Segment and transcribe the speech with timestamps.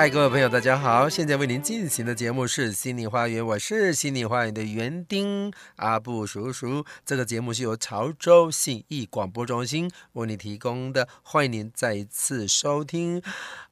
[0.00, 1.10] 嗨，各位朋友，大家好！
[1.10, 6.86] 现在为您进行的节目是《心灵花园》，我是《心灵花园》的园丁阿布叔叔。
[7.04, 13.20] 这个节目是由潮州信义广播中心为您提供的，欢迎您再一次收听。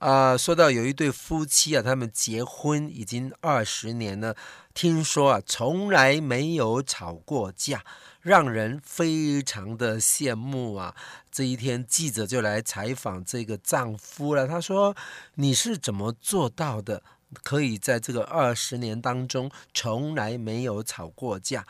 [0.01, 4.37] 啊、说到有一对夫妻啊，他们结婚已经二十年了，
[4.75, 7.83] 听说啊，从来没有吵过架。
[8.29, 10.95] 让人非常的羡慕啊！
[11.33, 14.47] 这一天，记者就来采访这个丈夫了。
[14.47, 14.95] 他说
[15.37, 17.03] ：“你是怎么做到的？
[17.43, 21.67] 可以在这个二十年当中从来没有吵过架？”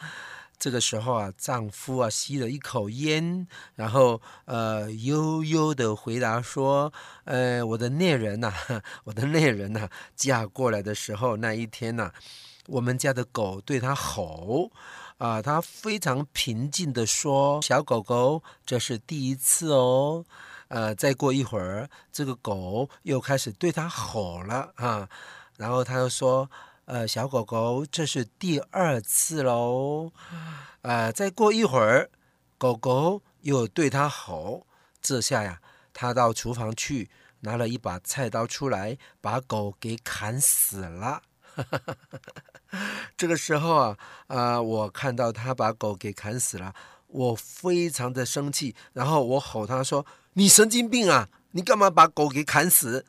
[0.59, 6.93] 这个时候啊，丈夫啊吸了一口烟，然后呃悠悠的回答说
[7.23, 8.53] ：“呃，我的恋人呐，
[9.05, 12.11] 我的恋人呐，嫁过来的时候那一天呐，
[12.67, 14.73] 我们家的狗对他吼。”
[15.19, 20.25] 啊，他非常平静地说：“小狗狗，这是第一次哦。
[20.69, 25.09] 呃，再过一会儿，这个狗又开始对他吼了啊。
[25.57, 26.49] 然后他又说
[26.87, 30.13] ：‘呃，小狗狗，这是第二次喽。’
[30.83, 32.09] 呃，再过一会儿，
[32.57, 34.67] 狗狗又对他吼。
[35.03, 35.61] 这下呀，
[35.93, 41.23] 他到厨房去拿了一把菜刀出来，把狗给砍死了。”
[43.17, 46.75] 这个时候啊，啊、呃，我看到他把狗给砍死了，
[47.09, 51.29] 我非常的生气，然后我吼他说：“你神经病啊！
[51.53, 53.05] 你干嘛把狗给砍死？”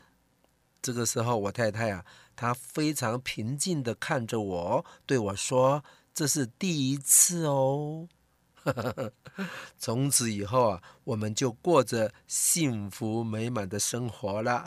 [0.82, 2.04] 这个时候，我太太啊，
[2.36, 5.84] 她非常平静的看着我，对我说
[6.14, 8.08] ：“这是第一次哦。”
[9.78, 14.66] 从此以后啊，我们就过着幸福美满的生活了。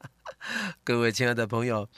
[0.84, 1.88] 各位亲爱的朋友。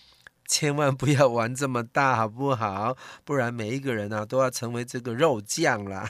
[0.53, 2.95] 千万不要玩这么大，好不好？
[3.25, 6.07] 不然每一个人啊都要成为这个肉酱了。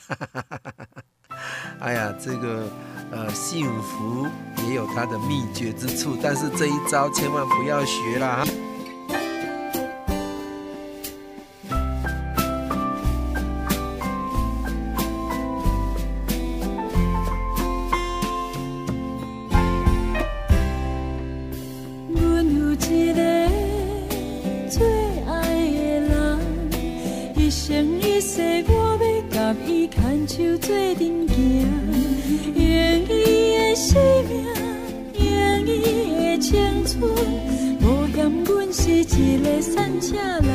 [1.79, 2.69] 哎呀，这个
[3.13, 4.27] 呃，幸福
[4.67, 8.45] 也有它的秘诀之处，但是这一招千万不要学了。
[30.73, 31.37] 做阵行，
[32.55, 32.65] 用
[33.05, 33.13] 伊
[33.59, 34.33] 的生命，
[35.19, 35.29] 用
[35.67, 35.69] 伊
[36.17, 36.49] 的青
[36.87, 36.91] 春，
[37.83, 37.85] 无
[38.15, 40.49] 嫌阮是一个山车人。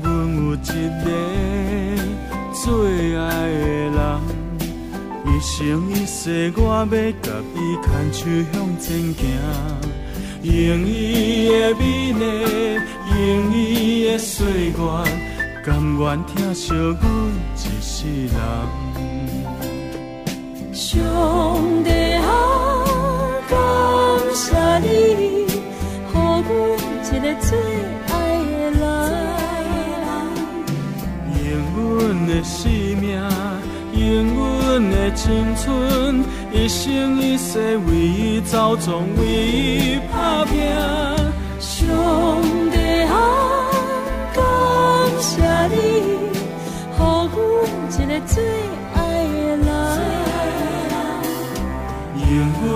[0.00, 0.56] 阮有一
[1.02, 1.06] 个
[2.52, 2.64] 最
[3.16, 3.58] 爱的
[3.90, 3.98] 人，
[5.26, 5.52] 一生
[5.90, 8.20] 一世，我要甲伊牵手
[8.52, 9.20] 向前行，
[10.42, 12.22] 用伊的美丽，
[13.18, 13.54] 用伊
[14.06, 14.74] 的岁月。
[15.64, 17.00] 甘愿疼惜阮。
[18.04, 18.36] 一人。
[20.74, 21.00] 上
[21.82, 22.26] 帝啊，
[23.48, 23.56] 感
[24.34, 24.44] 谢
[24.80, 24.86] 你，
[25.46, 25.46] 予
[26.12, 26.16] 我
[27.02, 27.48] 一个最
[28.12, 28.12] 爱
[28.60, 28.82] 的人。
[31.40, 31.80] 用阮
[32.26, 32.54] 的性
[32.98, 33.08] 命，
[33.94, 34.02] 用
[34.34, 34.36] 阮
[34.90, 35.22] 的青
[35.56, 35.64] 春，
[36.52, 40.52] 一生一世为伊走，总为伊打拼。
[41.58, 41.80] 上
[42.70, 43.14] 帝啊，
[44.34, 44.42] 感
[45.20, 45.32] 谢
[45.68, 46.23] 你。
[48.26, 48.42] 最
[48.94, 49.66] 爱的人，
[52.30, 52.66] 用阮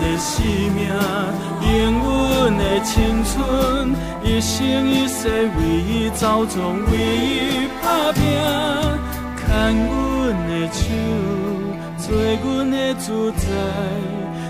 [0.00, 0.32] 的生
[0.74, 0.78] 命，
[1.62, 2.06] 用阮
[2.58, 3.34] 的青春，
[4.22, 4.56] 一生
[4.88, 5.20] 一世
[5.56, 6.56] 为伊走闯，
[6.90, 8.22] 为伊打拼。
[9.36, 9.46] 牵
[9.86, 9.88] 阮
[10.46, 10.82] 的手，
[11.96, 12.06] 做
[12.44, 13.40] 阮的主宰，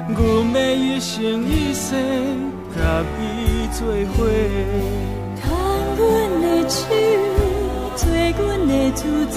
[0.09, 0.19] 阮
[0.53, 1.87] 要一生一世
[2.75, 2.77] 甲
[3.21, 3.23] 伊
[3.73, 3.79] 做
[4.15, 4.17] 伙。
[5.37, 5.43] 牵
[5.97, 5.99] 阮
[6.41, 6.77] 的手，
[7.97, 9.37] 做阮的主宰。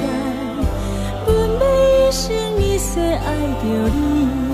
[1.31, 4.50] 分每一生一世爱着你。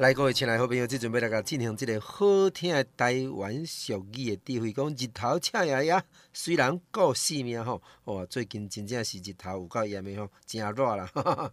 [0.00, 6.02] 来，各位亲爱好朋友，即阵要来甲进行即个好听的台湾俗语的智慧，讲日头赤呀呀，
[6.32, 11.52] 虽然顾性命吼，哇，最近真正是日头有够炎的吼，真热啦。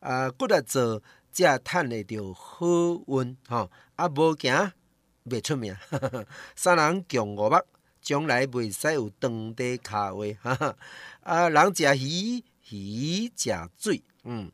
[0.00, 1.00] 啊，骨力做，
[1.30, 2.66] 才趁会着好
[3.06, 4.72] 运吼，啊，无行
[5.24, 5.76] 袂出名。
[6.56, 7.56] 三人共五目，
[8.02, 10.76] 将来袂使有长短脚话。
[11.22, 14.50] 啊，人食鱼，鱼食水，嗯。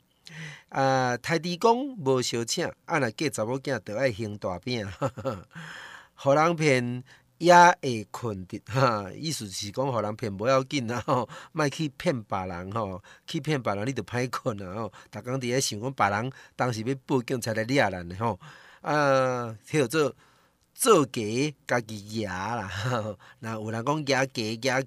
[0.68, 4.86] 啊，台猪公无相请，啊，若嫁查某囝，着爱行大饼，
[6.14, 7.02] 互人骗
[7.38, 18.38] 也会困得，哈，意思是讲，互人骗无要紧啦，吼，莫去骗别人，吼，去骗别人你着歹困啊，吼，逐工伫咧想讲别人当时要报警才来掠咱的，吼，
[18.82, 20.14] 啊，叫做。
[20.72, 21.20] 做假
[21.66, 22.70] 家己赢啦，
[23.40, 24.80] 那有人讲赢假赢假，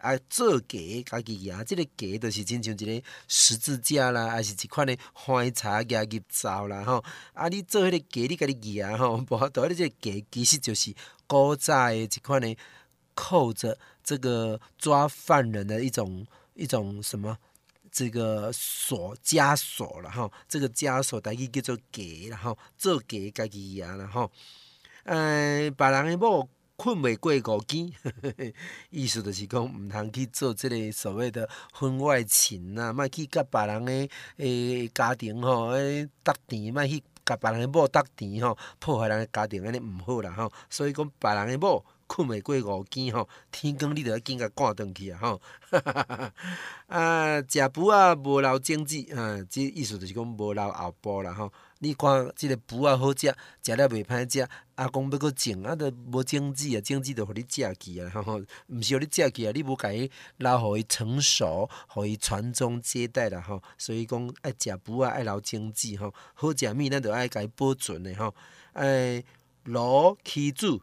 [0.00, 7.04] 啊做假家己赢，即、这个假就是亲像一个十字架啦，还是一款的花茶加入灶啦，吼，
[7.34, 10.94] 啊你做迄个假你家己赢吼， 无法度，你即个假其实就是
[11.26, 12.56] 古早的一款的
[13.14, 17.36] 扣着这个抓犯人的一种一种什么
[17.92, 24.30] 这个锁枷锁了吼，这个枷锁大概叫做假啦吼，做假家己赢啦吼。
[25.04, 26.46] 呃，别人的某
[26.82, 27.92] 困袂过五更，
[28.88, 40.50] 意思就是讲毋通去做即个所谓的婚外情啊，莫去甲别人的诶家庭吼，诶搭甜，莫去甲别人的某搭甜吼，破坏人的家庭安尼毋好啦吼。
[40.70, 45.42] 所以讲别人的某困袂过五更吼，天光你着要紧甲赶转去啊吼。
[46.88, 51.52] 啊，食饭啊无留种子，啊，即意思就是讲无留后补啦吼。
[51.82, 54.46] 你看，即个脯仔好食，食了袂歹食。
[54.74, 63.62] 阿公要阁种，啊，着无种子啊，种子着互你食去啊， 吼吼，毋是互你食去啊，你无甲伊留互伊成熟，互伊传宗接代啦，吼。
[63.78, 68.34] 所以讲爱食脯仔爱留种子吼，好食物咱着爱甲伊保存的吼。
[68.74, 69.24] 哎，
[69.64, 70.82] 炉起煮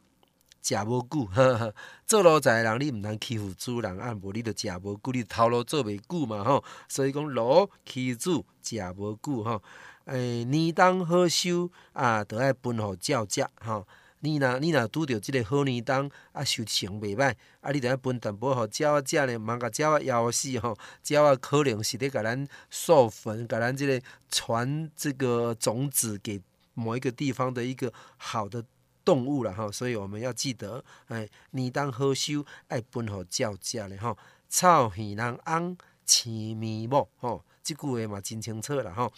[0.64, 1.30] 食无久，
[2.08, 6.64] 做奴才的人你毋通欺负主人，啊，无你着食无久，你头路做袂久嘛，吼。
[6.90, 9.62] 所以讲炉起煮食无久，吼。
[10.08, 13.86] 诶、欸，年冬好收啊，着爱分互鸟食吼。
[14.22, 20.78] 你若你若拄着即个好年冬啊，收成袂歹，啊，你着爱分淡薄互鸟仔食呢，茫甲鸟仔枵死吼。
[21.10, 26.42] 鸟仔可能是咧甲咱授粉，甲咱即个传这个种子给
[26.74, 28.64] 某一个地方的一个好的
[29.04, 29.70] 动物啦吼。
[29.70, 34.18] 所以我们要记得，诶、欸，年冬好收爱分互鸟食咧吼。
[34.48, 39.12] 草鱼人翁，青面某吼，即句话嘛真清楚啦吼。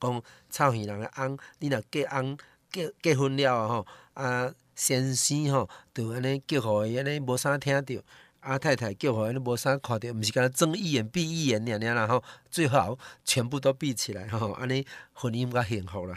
[0.00, 2.36] 讲臭鱼人诶翁，你若结翁
[2.70, 8.02] 结结婚了吼，啊先生吼，就安尼叫互伊安尼无啥听着。
[8.46, 16.16] 阿太太叫互伊无啥看着，毋是干睁一眼闭一眼尔尔啦吼，最好全部都闭起来吼，安尼婚姻较幸福啦。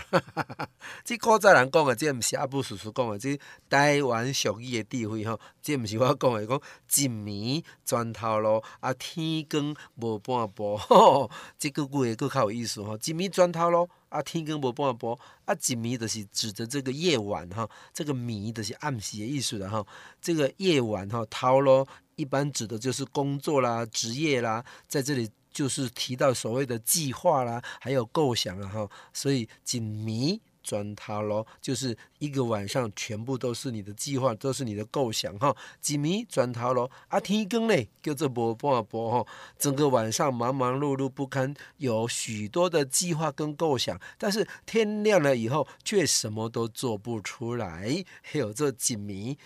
[1.04, 6.62] 即古早人讲诶，即毋是阿布叔叔讲诶，即台湾俗语诶智慧吼，即毋是我讲诶，讲
[6.96, 19.88] 一暝砖头路，啊天光无半步，吼，即个句话阁较有意思吼，一暝砖头路，啊天光无半步，啊一暝就是指着这个夜晚哈，这个暝就是暗时诶意思啦吼，
[20.22, 21.88] 这个夜晚吼头路。
[22.20, 28.90] 一般指的就是工作啦、职业啦，在这里就是提到所谓的计划啦，还有构想啊哈。
[29.14, 35.56] 所以锦迷转头路，就是一个晚上全部都是你的计划，都是你的构想哈。
[35.80, 39.26] 锦迷转头路，啊天更嘞叫做无半步哈，
[39.58, 49.38] 整个晚上忙忙碌碌不堪，有许多的计划跟构想，但是天亮了以后却什么都做不出来，还有这锦迷。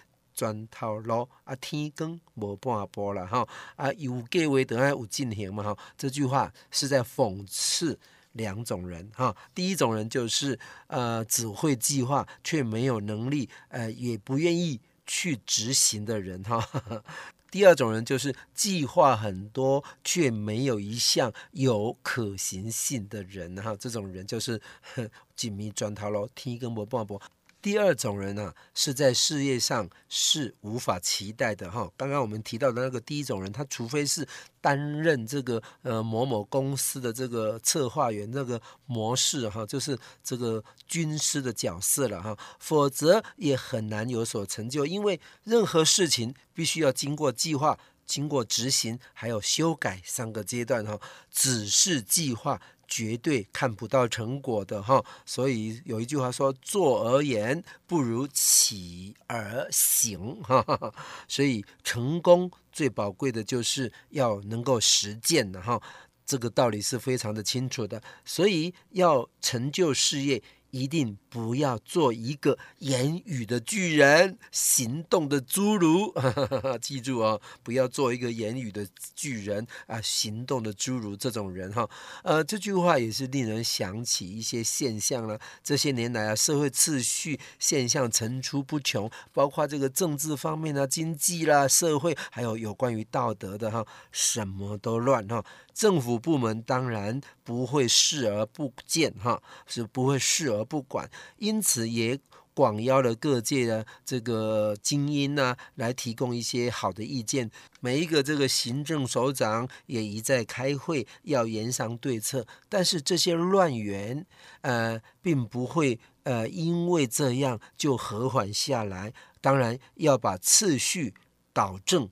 [0.44, 3.48] 砖头路啊，天光无半步啦吼，
[3.78, 5.78] 啊有计划就爱有进行嘛吼。
[5.98, 7.98] 这句话是在讽刺
[8.34, 9.34] 两种人哈。
[9.56, 16.62] 第一种人就是呃只会计划却没有能力，呃也不愿意去执行的人哈。
[17.50, 23.74] 第二种人就是计划很多却没有一项有可行性的人哈。
[23.80, 24.60] 这种人就是
[25.38, 27.22] 紧迷砖头喽，天公无半步。
[27.64, 31.90] 第二种人呢、是在事业上是无法期待的哈。
[31.96, 34.28] 刚刚我们提到的那个第一种人，他除非是
[34.60, 44.86] 担任这个呃某某公司的这个策划员这个模式哈，就是这个军师的角色了哈，否则也很难有所成就。
[44.86, 51.00] 因为任何事情必须要经过计划、经过执行，还有修改三个阶段哈。
[51.32, 52.60] 只是计划。
[52.96, 60.94] 绝对看不到成果的哈，所以有一句话说：“坐而言不如起而行。”哈，
[61.28, 65.82] 所以成功最宝贵的就是要能够实践的哈，
[66.24, 68.00] 这个道理是非常的清楚的。
[68.24, 70.44] 所以要成就事业。
[70.74, 76.12] 一定不要做一个言语的巨人，行动的侏儒。
[76.82, 81.88] 记住哦，不要做一个言语的巨人啊，行动的侏儒这种人哈。
[82.24, 85.40] 呃，这句话也是令人想起一些现象了。
[85.64, 95.46] 这些年来啊，社会秩序现象层出不穷，包括这个政治方面啊、经济啦、社会，还有有关于道德的哈，什么都乱哈。
[95.72, 102.20] 政府部门当然不会视而不见，哈，是不会视而不管，因此也
[102.54, 107.50] 广邀了各界的这个精英呢，来提供一些好的意见。
[107.80, 112.46] 每一个这个行政首长也一再开会，要研商对策。
[112.70, 114.26] 但是这些乱源，
[114.62, 119.14] 呃，并不会呃因为这样就和缓下来。
[119.42, 121.14] 当然要把次序
[121.52, 122.08] 导正。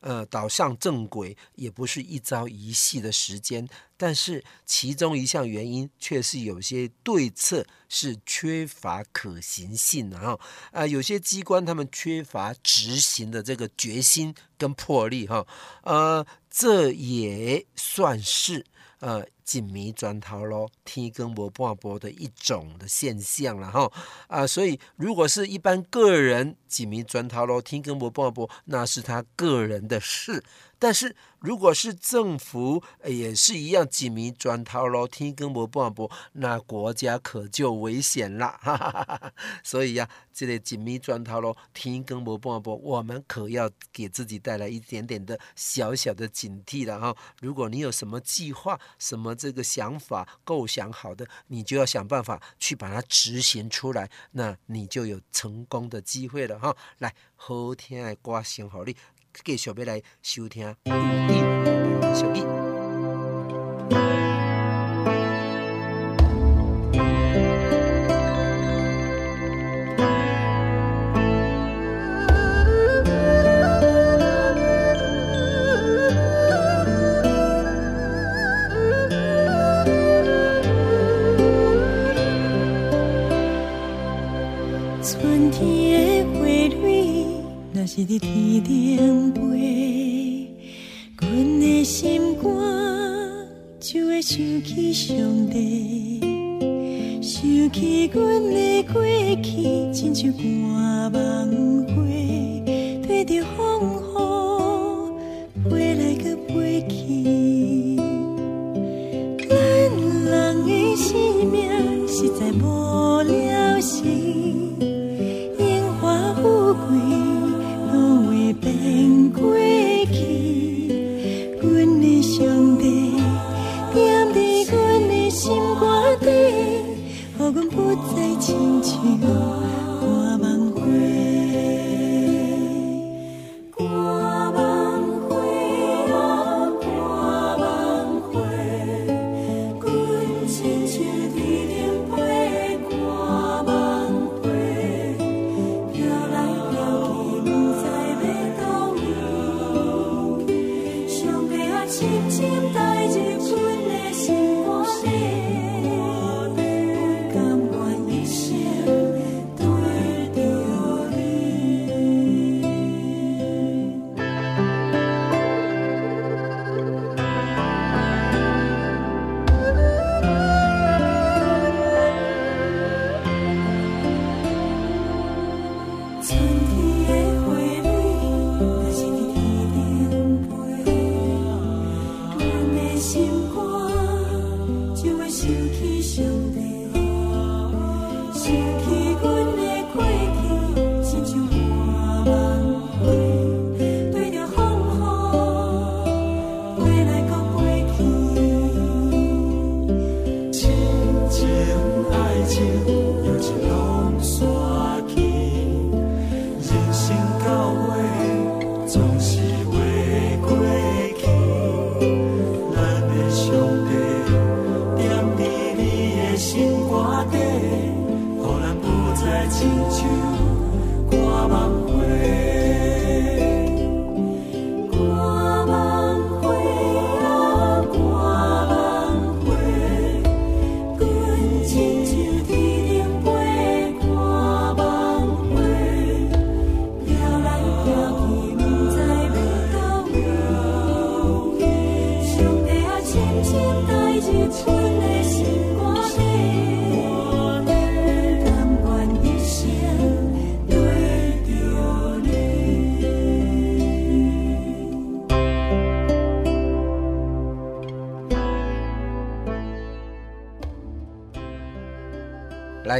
[0.00, 10.32] 呃，导向正轨也不是一朝一夕的时间，但是其中一项原因却是有些对策是缺乏可行性的哈。
[10.70, 15.46] 啊、呃，有些机关他们缺乏执行的这个决心跟魄力哈。
[15.82, 18.64] 呃，这也算是。
[19.00, 23.90] 呃，紧迷砖头咯，天公无半波的一种的现象了哈
[24.26, 30.42] 啊，所以如果是一般个人紧迷砖头咯，天公无半波，那是他个人的事，
[30.78, 31.16] 但是。
[31.40, 38.58] 如果是政府，也是一样紧密砖头咯，天公无半步，那国家可就危险了。
[38.60, 39.32] 哈哈哈哈，
[39.62, 47.16] 所以呀、这个紧密砖头咯，天公无半步，我们可要给自己带来一点点的小小的警惕了哈。
[47.40, 56.76] 如果你有什么计划、什么这个想法、构想好的，你就要想办法去把它执行出来，那你就有成功的机会了哈。
[56.98, 58.96] 来，后天的歌声好你。
[59.44, 62.42] 继续要来收听《雨音小记》。
[62.48, 62.57] 春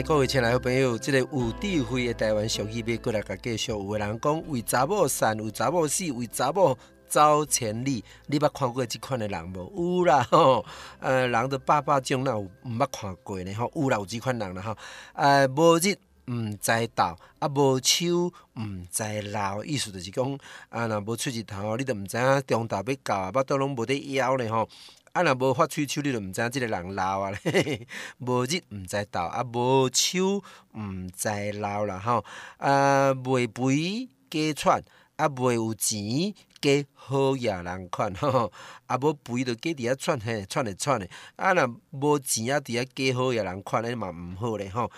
[0.03, 3.73] 各位亲爱的朋友，这个有智慧的台湾俗语要过来甲继续。
[3.73, 8.05] 有个人讲，为查某散，为查某死，为查某走千里。
[8.27, 9.99] 你捌看过这款的人无？
[9.99, 10.65] 有啦，吼，
[11.01, 13.53] 呃，人的爸爸种那有毋捌看过呢？
[13.55, 14.77] 吼，有啦，有这款人啦，吼，
[15.15, 24.69] 呃，无日毋知道，啊，无手毋知老，意思就是讲，啊，若无出日头，你都毋知影中昼要到，巴肚拢无得枵呢，吼。
[25.19, 27.87] 啊，若无发喙手，你着毋知影即个人老啊 咧。
[28.19, 32.25] 无日毋知昼，啊无手毋知老啦吼。
[32.59, 34.81] 啊，袂肥加喘，
[35.17, 38.53] 啊袂有钱加好野人款 吼。
[38.87, 41.11] 啊无肥就加伫遐喘嘿，喘咧喘咧。
[41.35, 44.89] 啊，若无钱啊，伫遐加好野人款，安尼嘛毋好咧吼。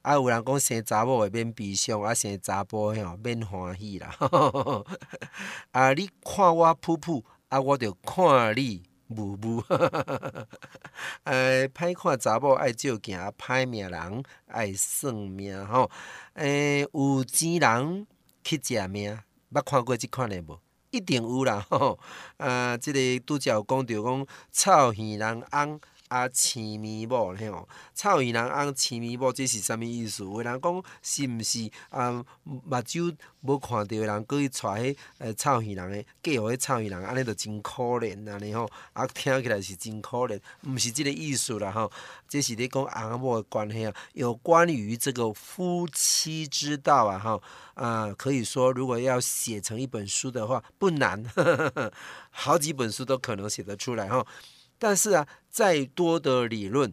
[0.00, 4.16] 啊，有人讲生查某会免悲伤，啊生查甫吼免欢喜啦。
[5.72, 8.82] 啊，你看我噗噗，啊我著看你。
[9.10, 9.62] 无无，
[11.24, 15.90] 哎，歹看查某爱照镜，歹命人爱算命吼。
[16.34, 18.06] 诶，有钱人
[18.44, 19.18] 去食命，
[19.52, 20.58] 捌看过即款的无？
[20.90, 21.98] 一定有啦吼。
[22.36, 25.80] 啊，即、个拄则有讲着讲，臭耳人翁。
[26.10, 30.24] 啊，青面某咧吼，臭耳人翁青面某，这是啥物意思？
[30.24, 32.10] 有人讲是毋是啊？
[32.42, 38.68] 目睭无看着诶人，佫去带迄呃臭耳人诶，嫁互迄臭耳人，安尼着真可怜安尼吼。
[38.92, 41.88] 啊，听起来是真可怜，毋是即个意思啦吼。
[42.28, 47.40] 这是咧讲翁某诶关系啊，有关于这个夫妻之道啊吼。
[47.74, 51.24] 啊，可以说如果要写成一本书的话，不难，
[52.30, 54.26] 好几本书都可能写得出来吼。
[54.78, 56.92] 但是啊，再多的理论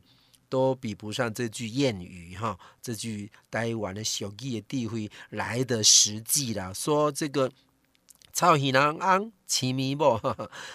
[0.50, 6.74] 都比不上这句谚语哈，这句台湾的小弟的地位来的实际啦。
[6.74, 7.52] 说这个
[8.38, 10.16] 臭耳人翁青面某，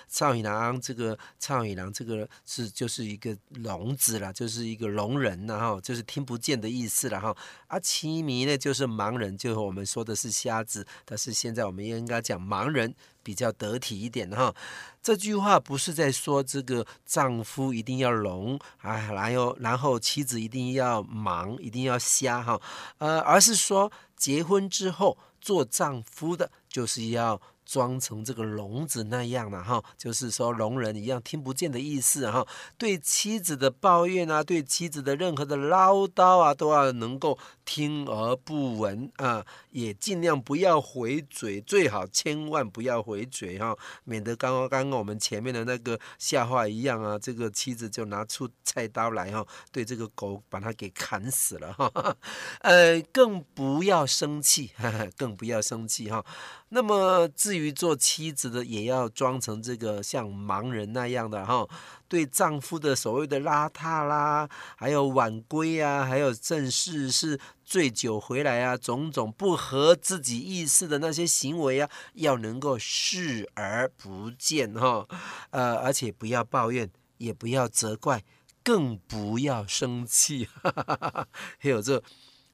[0.09, 7.33] 臭耳人翁这个臭耳人这个是就是一个聋子啦，就是一个聋人呐哈，就是听不见的意思了哈。
[7.69, 14.53] 啊，青面呢就是盲人，就是我们说的是瞎子，但是现在我们应该讲盲人比较得体一点哈。
[15.01, 22.61] 这句话不是在说这个丈夫一定要聋啊，然后然后妻子一定要盲，一定要瞎哈，
[22.99, 27.41] 呃，而是说结婚之后做丈夫的，就是要。
[27.65, 32.47] 装成这个聋子那样了哈，就是说聋人一样听不见的意思哈。
[32.77, 51.91] 对妻子的抱怨啊，对妻子的任何的唠叨啊，都要能够听而不闻啊，也尽量不要回嘴，最好千万不要回嘴哈，免得刚刚刚刚我们前面的那个笑话一样啊，这个妻子就拿出菜刀来哈，对这个狗把它给砍死了哈。
[52.61, 54.71] 呃，更不要生气，
[55.17, 56.25] 更不要生气哈。
[56.69, 61.69] 那么至于做妻子的，也要装成这个像盲人那样的哈，
[62.13, 64.47] 对丈夫的所谓的邋遢啦，
[64.77, 75.07] 还有晚归啊，还有正事是醉酒回来啊，种种不合自己意思的那些行为啊，要能够视而不见哈，
[75.53, 78.23] 呃，而且不要抱怨，也不要责怪，
[78.63, 82.03] 更不要生气，哈哈哈哈， 还有这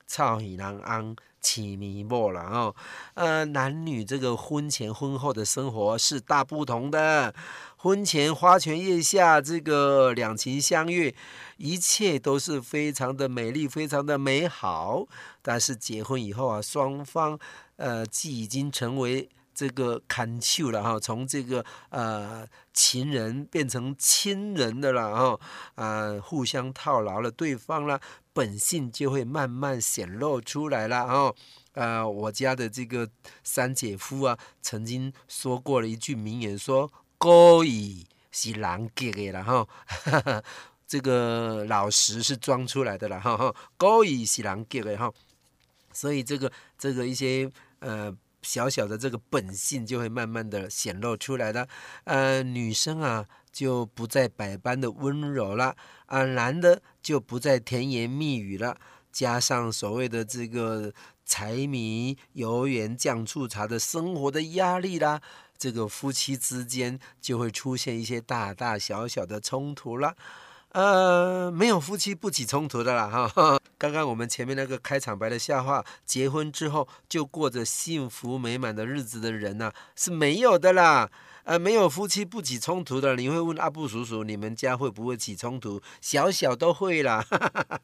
[0.06, 1.16] 臭耳人翁。
[1.40, 2.74] 青面某了哦，
[3.14, 7.32] 呃，男女这个婚前婚后的生活是大不同的。
[7.80, 11.14] 婚前花前月下，这个两情相悦，
[11.58, 15.06] 一切都是非常的美丽，非常的美好。
[15.42, 17.38] 但是结婚以后啊，双方
[17.76, 25.40] 呃既已经成为这个牵手了哈，从这个呃情人变成亲人的了哈，
[25.76, 28.00] 啊，互相套牢了对方了，
[28.32, 31.32] 本性就会慢慢显露出来了哈。
[31.74, 33.08] 呃，我家的这个
[33.44, 39.66] 三姐夫啊，曾经说过了一句名言，说“故意是狼给的了哈”，
[40.86, 45.12] 这个老实是装出来的了哈，“故意是狼给的哈”，
[45.92, 47.50] 所以这个这个一些
[47.80, 51.68] 呃小小的这个本性就会慢慢的显露出来了。
[52.04, 55.76] 呃，女生啊就不再百般的温柔了，
[56.06, 58.78] 啊，男的就不再甜言蜜语了，
[59.10, 60.94] 加上所谓的这个。
[61.30, 65.20] 柴米油盐酱醋茶的生活的压力啦，
[65.58, 70.14] 这个夫妻之间就会出现一些大大小小的冲突了。
[70.72, 73.58] 呃，没有夫妻不起冲突的啦哈。
[73.78, 81.10] 刚刚我们前面那个开场白的笑话，结婚之后就过着幸福美满的日子的人呢、是没有的啦。
[81.48, 85.80] 呃，没有夫妻不起冲突的，你会问阿布叔叔，你们家会不会起冲突？
[85.98, 87.24] 小小都会啦，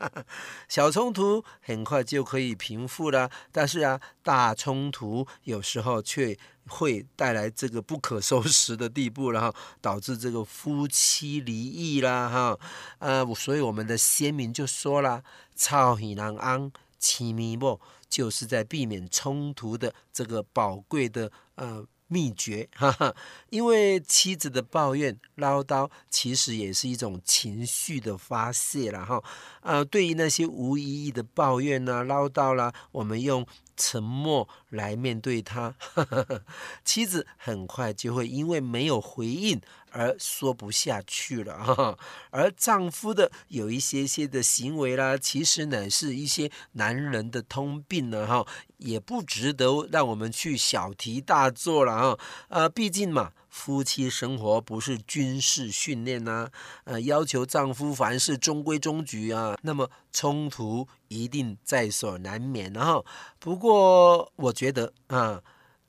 [0.69, 6.37] 小冲突很快就可以平复了，但是啊，大冲突有时候却
[6.69, 12.59] 会带来这个不可收拾的地步，然后导致这个夫妻离异啦，哈，
[12.99, 15.25] 呃，所以我们的先民就说了，
[15.55, 21.87] 草耳人翁，青咪某，就是在避免冲突的这个宝贵的呃。
[22.07, 23.15] 秘诀， 哈哈，
[23.51, 29.23] 因为妻子的抱怨唠叨，其实也是一种情绪的发泄了哈。
[29.61, 35.75] 啊，对于那些无意义的抱怨呢、唠叨啦，我们用沉默来面对他，
[36.85, 39.61] 妻子很快就会因为没有回应
[39.91, 41.99] 而说不下去了。
[42.31, 48.47] 而丈夫的有一些些的行为啦，其实乃是一些男人的通病了哈，
[48.79, 52.19] 也不值得让我们去小题大做了啊。
[52.49, 53.33] 呃，毕竟嘛。
[53.55, 56.51] 夫妻生活不是军事训练呐，
[56.83, 62.73] 呃，要求丈夫凡事中规中矩啊，那么冲突一定在所难免。
[62.73, 63.07] 然后，
[63.39, 65.41] 不过我觉得啊，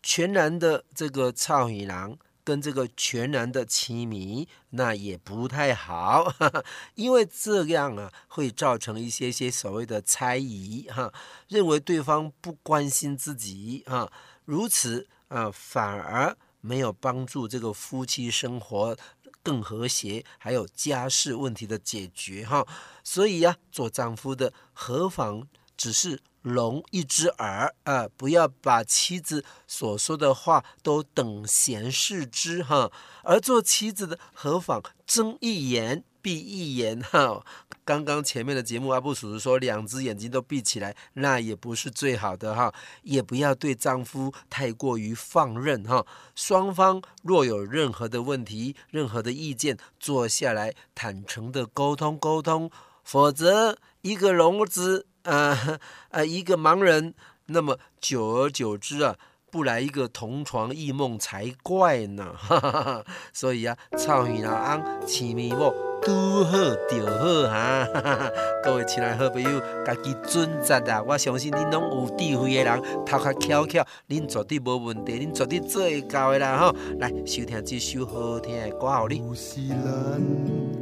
[0.03, 11.11] 全然的这个操女郎跟这个全然的妻迷，那也不太好，哈哈，因为这样啊会造成一些些所谓的猜疑哈，
[11.49, 14.11] 认为对方不关心自己啊，
[14.45, 16.37] 如此啊反而。
[16.65, 18.97] 没有帮助这个夫妻生活
[19.43, 22.65] 更和谐，还有家事问题的解决哈，
[23.03, 25.47] 所以呀、做丈夫的何妨
[25.77, 32.91] 只是聋一只耳啊，不要把妻子所说的话都等闲视之哈，
[33.23, 37.45] 而做妻子的何妨睁一眼闭一眼哈。
[37.83, 42.73] 刚刚前面的节目，阿布叔叔说，两只眼睛都闭起来，那也不是最好的哈。
[43.03, 46.03] 也不要对丈夫太过于放任哈。
[46.33, 52.71] 双方若有任何的问题、任何的意见，坐下来坦诚的沟通沟通。
[53.03, 57.13] 否则，一个聋子，呃呃，一个盲人，
[57.45, 59.15] 那么久而久之啊。
[59.51, 62.35] 不来一个同床异梦才怪呢！
[63.31, 65.73] 所以啊，草耳人翁，青咪某，
[66.05, 68.31] 拄好就好 哈，哈，哈！
[68.63, 71.03] 各位亲爱好朋友，家己准则啊！
[71.07, 76.57] 我相信恁拢有智慧的人，头壳巧巧，恁绝对无问题，恁绝对做会到的啦！
[76.59, 79.17] 吼，来收听这首好听的歌，好哩。
[79.17, 80.21] 有时咱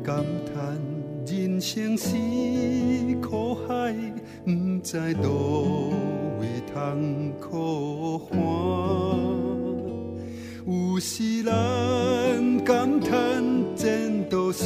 [0.04, 0.78] 感叹
[1.26, 2.18] 人生是
[3.22, 3.96] 苦海，
[4.44, 4.52] 不
[4.84, 5.30] 知道。
[6.74, 7.48] 通可
[8.30, 8.38] 看，
[10.66, 11.54] 有时咱
[12.66, 13.44] 感叹
[13.76, 14.66] 前途是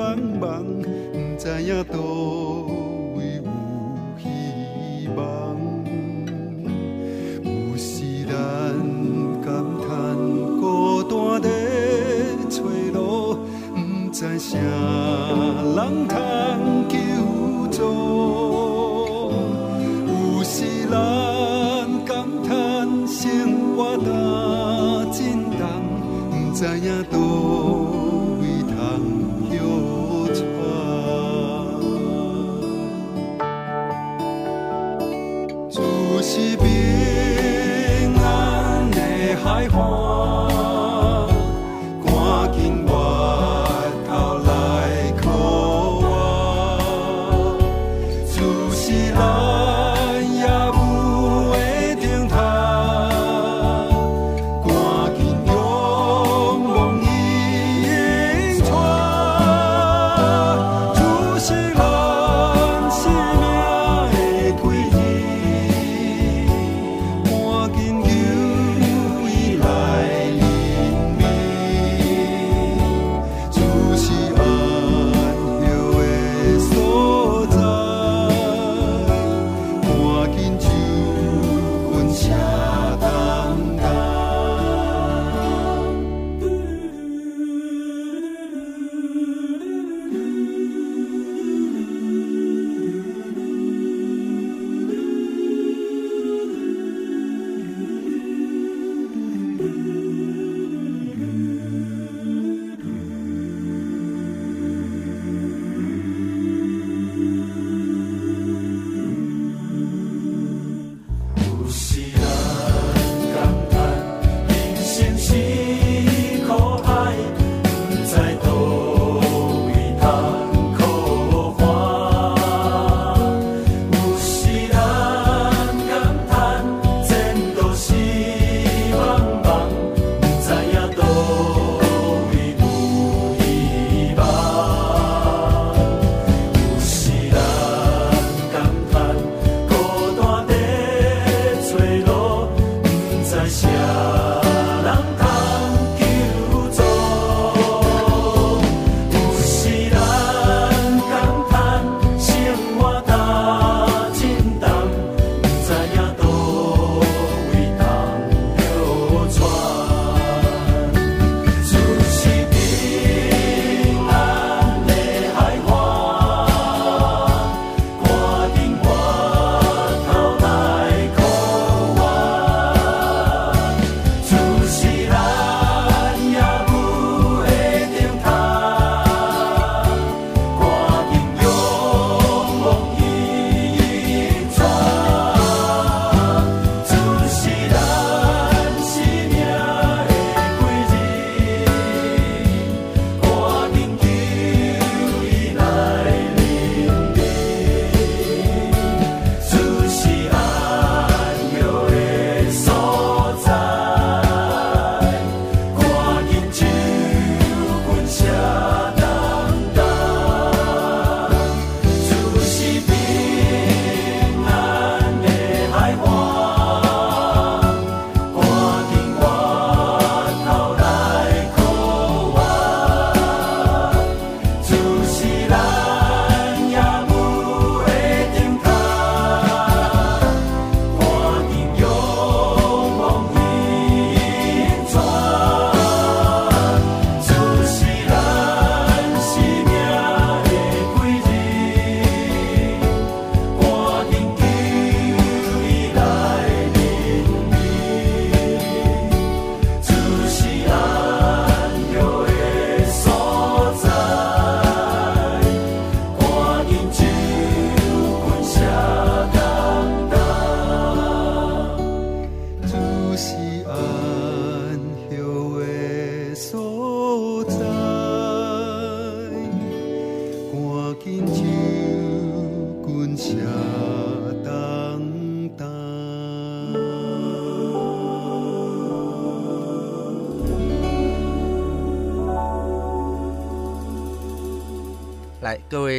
[0.00, 1.98] 茫茫，不知影倒
[3.14, 3.44] 位有
[4.18, 4.24] 希
[5.14, 5.20] 望。
[7.44, 8.32] 有时咱
[9.42, 9.46] 感
[9.82, 9.88] 叹
[10.58, 10.62] 孤
[11.02, 11.46] 单在
[12.48, 12.62] 找
[12.94, 13.36] 路，
[13.74, 13.78] 不
[14.10, 16.16] 知啥人通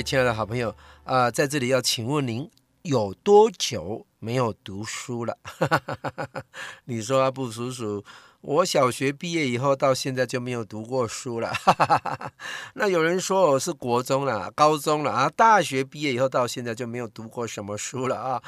[0.03, 2.49] 亲爱的好朋友啊、在这里要请问您
[2.83, 5.37] 有多久没有读书了？
[6.85, 8.03] 你说啊，布叔叔。
[8.41, 11.53] 我小学毕业以后到现在就没有读过书了，
[12.73, 18.41] 那有人说我是国中了、高中了啊，大学毕业以后到现在就没有读过什么书了啊。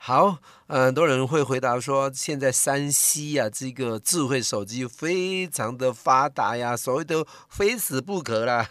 [0.00, 8.66] 好，很多人会回答说，现在 3C 呀，这个智慧手机非常的发达呀，所谓的非死不可啦，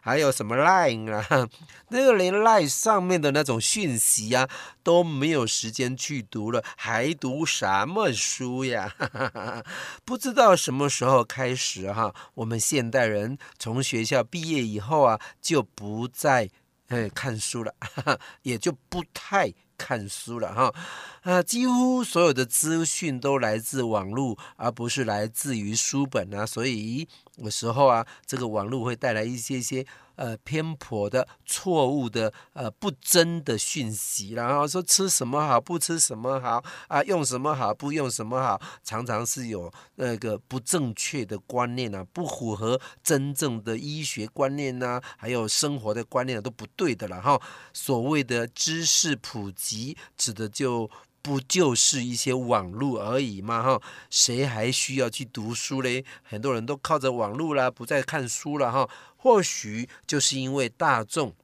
[0.00, 1.48] 还有什么 Line 啊，
[1.88, 4.48] 那个连 Line 上面的那种讯息呀
[4.84, 8.94] 都没有时间去读了，还读什么书呀？
[8.96, 9.64] 哈 哈
[10.04, 16.48] 不知道什么时候开始哈，我们现代人从学校毕业以后啊，就不再
[16.86, 17.74] 哎看书了，
[18.42, 19.52] 也就不太。
[19.80, 20.74] 看书了哈，
[21.22, 29.86] 啊，几乎所有的资讯都来自网络，而不是来自于书本啊，所以有时候啊，这个网络会带来一些些。
[30.20, 47.40] 呃，偏颇的、错误的、呃，不真的讯息，然后说吃什么好，不吃什么好啊，用什么好，不用什么好，常常是有那个不正确的观念啊，不符合真正的医学观念呐、啊，还有生活的观念啊都不对的了哈。
[47.72, 50.90] 所谓的知识普及，指的就
[51.22, 53.82] 不就是一些网络而已嘛哈？
[54.08, 56.04] 谁还需要去读书嘞？
[56.22, 58.88] 很多人都靠着网络啦，不再看书了哈。
[59.16, 61.34] 或许就是因为大众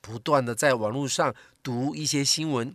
[0.00, 2.74] 不断的在网络上读一些新闻。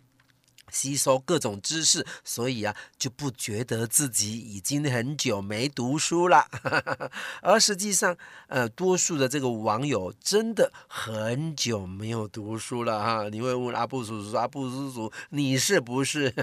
[0.71, 6.45] 吸收各种知识，所以啊，就不觉得自己已经很久没读书了。
[7.41, 8.15] 而实际上，
[8.47, 13.29] 呃，多数的这个网友真的很久没有读书了哈。
[13.29, 16.33] 你会问阿布叔叔：“阿布叔叔，你是不是？”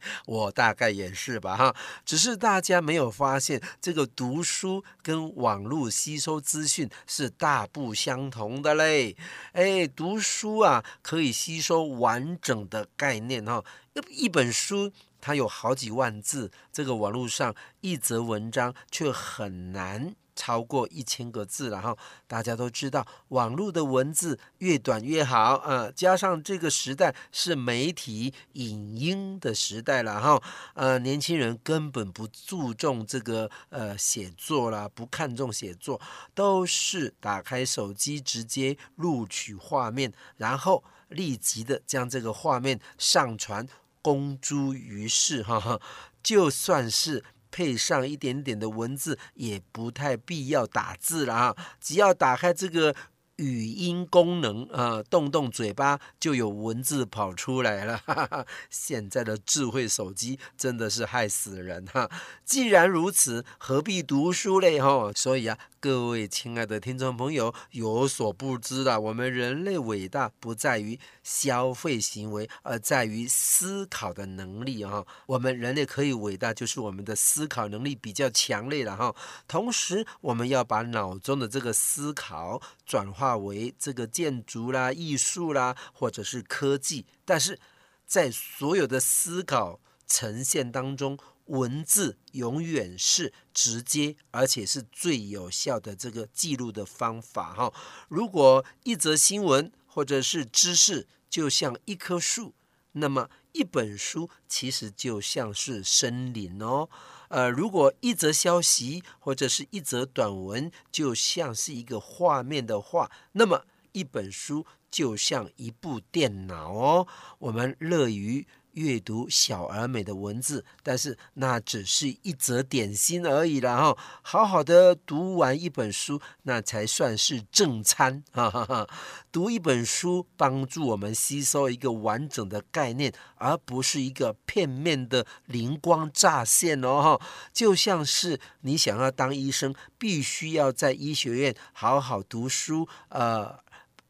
[0.26, 1.74] 我大概也是吧哈。
[2.04, 9.16] 只是大家没有发现，这个读书跟网络吸收资讯是大不相同的嘞。
[9.52, 13.64] 哎，读书啊，可以吸收完整的概念哈。
[14.08, 21.68] 一本书它有好几万字，这个网络上一则文章却很难超过一千个字。
[21.68, 30.42] 然后大家都知道，网络的文字越短越好啊、加上这个时代是媒体影音的时代了哈，
[30.74, 36.00] 呃，年轻人根本不注重这个呃写作啦，不看重写作，
[36.34, 43.68] 都是打开手机直接录取画面，然后立即的将这个画面上传。
[44.02, 45.78] 公诸于世，哈哈，
[46.24, 51.56] 就算是配上一点点的文字，也不太必要打字了啊！
[51.78, 52.96] 只要打开这个。
[53.36, 57.96] 语音功能啊，动动嘴巴就有文字跑出来了。
[58.04, 62.10] 哈哈，现在的智慧手机真的是害死人哈！
[62.44, 64.78] 既然如此，何必读书嘞？
[64.78, 75.02] 哈，所以啊，各位亲爱的听众朋友，有所不知的，我们人类伟大不在于消费行为，而在于思考的能力啊！
[75.24, 79.14] 我们人类可以伟大，就是我们的思考能力比较强烈了哈。
[79.48, 83.30] 同时，我们要把脑中的这个思考转化。
[83.38, 87.58] 为这个建筑啦、艺术啦，或者是科技，但是
[88.04, 91.16] 在所有的思考呈现当中，
[91.50, 97.72] 文字永远是直接而且是最有效的这个记录的方法哈。
[98.08, 102.54] 如果一则新闻或者是知识就像一棵树，
[102.92, 106.88] 那么一本书其实就像是森林哦。
[107.28, 117.08] 呃，如果一则消息或者是一则短文就像是一个画面的话，那么一本书就像一部电脑哦。
[117.40, 118.46] 我们乐于。
[118.80, 123.98] 阅读小而美的文字，但是那只是一则点心而已了哈。
[124.22, 128.24] 好好的读完一本书，那才算是正餐。
[128.32, 128.88] 哈哈哈，
[129.30, 137.20] 读一本书，帮助我们吸收一个完整的概念，而不是一个片面的灵光乍现哦。
[137.52, 143.58] 就像是你想要当医生，必须要在医学院好好读书，呃，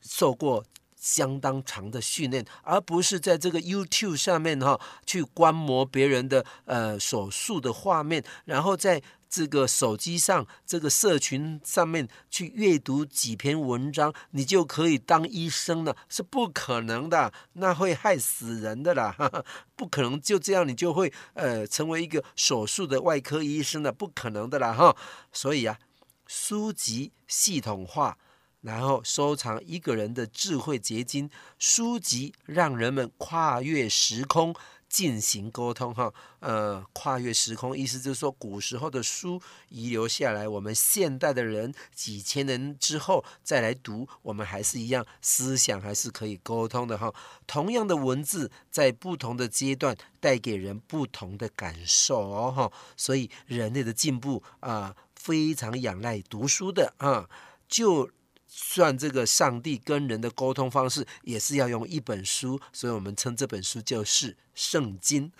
[0.01, 0.65] 受过。
[1.01, 19.43] 相当长的训练，而不是在这个 YouTube 上面哈去观摩别人的呃手术的画面，然后在这个手机上这个社群上面去阅读几篇文章，你就可以当医生了，是不可能的，那会害死人的啦， 哈哈，
[19.75, 24.95] 不可能就这样你就会呃成为一个手术的外科医生了，不可能的啦哈。
[25.33, 25.79] 所以啊，
[26.27, 28.19] 书籍系统化。
[28.61, 34.55] 然后收藏一个人的智慧结晶，书籍让人们跨越时空
[34.87, 35.95] 进行沟通。
[35.95, 39.41] 哈，呃，跨越时空意思就是说，古时候的书
[39.71, 46.99] 遗留下来，我们现代的人几千年之后再来读，我们还是一样思想还是可以沟通的。
[46.99, 47.11] 哈，
[47.47, 52.53] 同样的文字在不同的阶段带给人不同的感受哦。
[52.53, 57.27] 哈，所以人类的进步啊，非常仰赖读书的啊，
[57.67, 58.11] 就。
[58.53, 65.31] 算这个上帝跟人的沟通方式，也是要用一本书，所以我们称这本书就是圣经。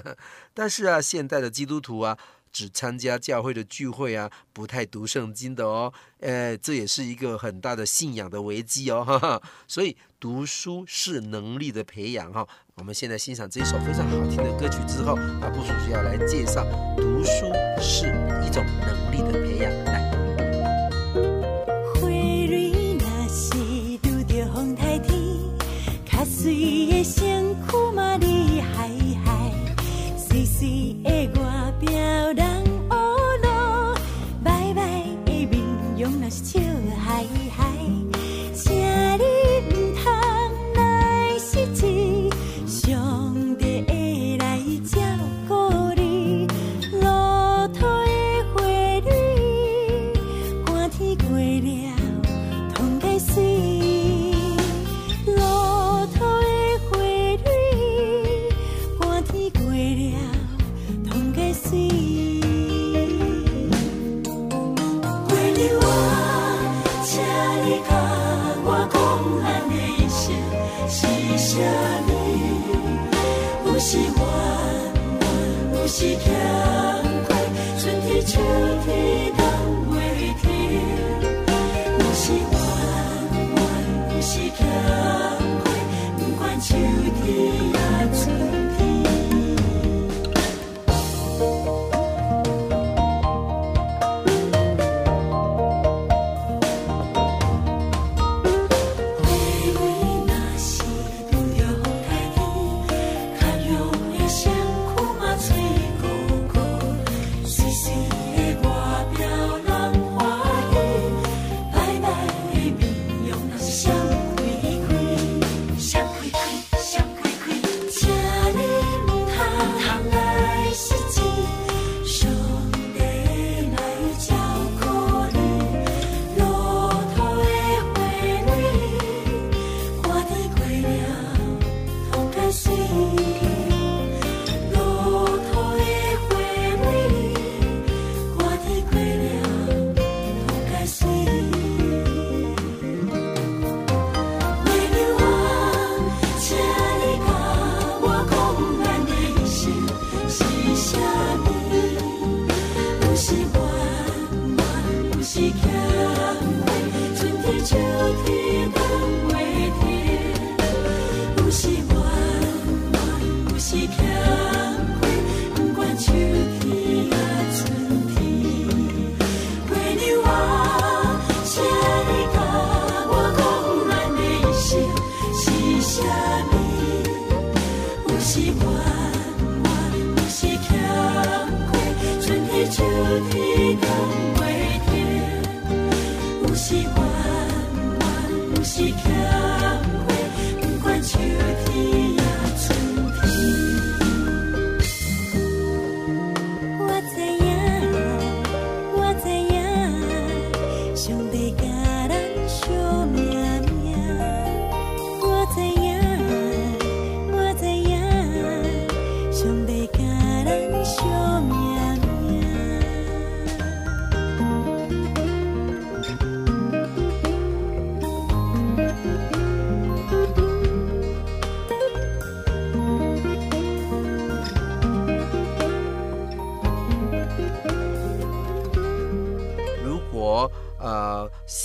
[0.52, 2.18] 但是啊，现代的基督徒啊，
[2.52, 5.92] 只参加教会的聚会啊，不太读圣经的哦。
[6.20, 9.42] 呃，这也是一个很大的信仰的危机哦。
[9.66, 12.46] 所以读书是能力的培养哈。
[12.74, 16.64] 我们现在欣赏这一首非常好听的歌曲之后，阿布叔叔要来介绍，
[16.96, 17.50] 读书
[17.80, 18.08] 是
[18.46, 19.72] 一种能力的培养。
[19.86, 20.07] 来。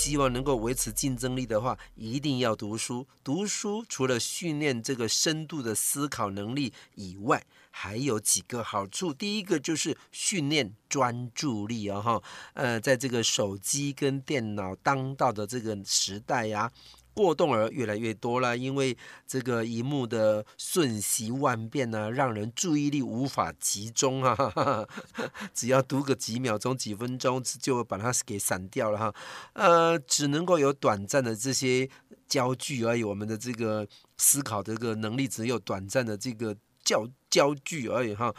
[0.03, 3.07] 希望能够维持竞争力的话，一定要读书。
[3.23, 7.41] 读书除了训练这个深度的思考能力以外，
[7.71, 9.13] 还有几个好处。
[9.13, 12.23] 第一个就是训练专注力哦，哈，
[12.53, 16.69] 呃，在这个手机跟电脑当道的这个时代呀，
[17.13, 18.97] 过动儿越来越多了，因为
[19.27, 24.87] 这个一幕的瞬息万变呢，让人注意力无法集中啊。
[25.53, 29.13] 只要读个几秒钟、几分钟，就把它给闪掉了哈。
[29.53, 31.89] 呃，只能够有短暂的这些
[32.27, 33.87] 焦距而已，我们的这个
[34.17, 38.33] 思考这个能力只有短暂的这个焦焦距而已哈。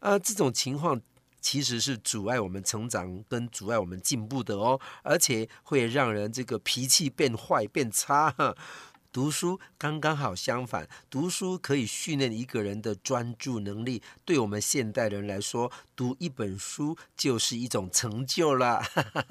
[0.00, 1.00] 呃，这种情况。
[1.40, 8.34] 其实是阻碍我们成长跟阻碍我们进步的哦，而且会让人这个脾气变坏变差。
[9.12, 14.00] 读书刚刚好相反，读书可以训练一个人的专注能力。
[14.24, 18.80] 对我们现代人来说，读一本书就是一种成就了。